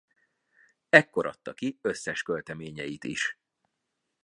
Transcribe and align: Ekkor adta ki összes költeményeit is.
Ekkor 0.89 1.25
adta 1.25 1.53
ki 1.53 1.77
összes 1.81 2.21
költeményeit 2.23 3.03
is. 3.03 3.37